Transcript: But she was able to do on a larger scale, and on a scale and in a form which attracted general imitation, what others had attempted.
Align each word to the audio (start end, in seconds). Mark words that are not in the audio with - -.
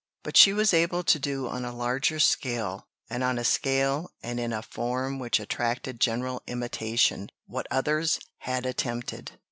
But 0.23 0.35
she 0.35 0.51
was 0.51 0.73
able 0.73 1.03
to 1.03 1.19
do 1.19 1.47
on 1.47 1.63
a 1.63 1.71
larger 1.71 2.19
scale, 2.19 2.87
and 3.07 3.23
on 3.23 3.37
a 3.37 3.43
scale 3.43 4.09
and 4.23 4.39
in 4.39 4.51
a 4.51 4.63
form 4.63 5.19
which 5.19 5.39
attracted 5.39 5.99
general 6.01 6.41
imitation, 6.47 7.29
what 7.45 7.67
others 7.69 8.19
had 8.39 8.65
attempted. 8.65 9.33